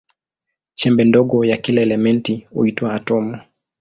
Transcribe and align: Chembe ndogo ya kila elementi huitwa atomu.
Chembe 0.75 1.03
ndogo 1.03 1.45
ya 1.45 1.57
kila 1.57 1.81
elementi 1.81 2.47
huitwa 2.51 2.93
atomu. 2.93 3.37